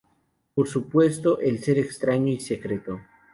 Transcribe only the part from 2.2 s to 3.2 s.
y secreto.